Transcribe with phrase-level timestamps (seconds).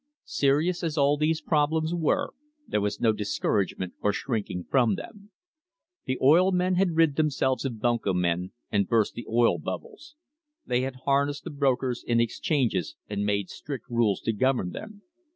[0.25, 2.33] Serious as all these problems were,
[2.67, 5.29] there was no discourage ment or shrinking from them.
[6.05, 10.15] The oil men had rid themselves of bunco men and burst the "oil bubbles."
[10.65, 15.03] They had harnessed the brokers in exchanges and made strict rules to govern them.